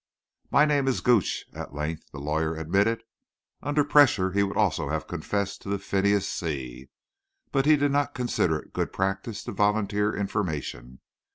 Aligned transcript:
"My 0.49 0.65
name 0.65 0.87
is 0.87 0.99
Gooch," 1.01 1.45
at 1.53 1.75
length 1.75 2.09
the 2.11 2.17
lawyer 2.17 2.55
admitted. 2.55 3.03
Upon 3.61 3.85
pressure 3.87 4.31
he 4.31 4.41
would 4.41 4.57
also 4.57 4.89
have 4.89 5.05
confessed 5.05 5.61
to 5.61 5.69
the 5.69 5.77
Phineas 5.77 6.27
C. 6.27 6.89
But 7.51 7.67
he 7.67 7.75
did 7.75 7.91
not 7.91 8.15
consider 8.15 8.57
it 8.57 8.73
good 8.73 8.91
practice 8.91 9.43
to 9.43 9.51
volunteer 9.51 10.11
information. 10.15 11.01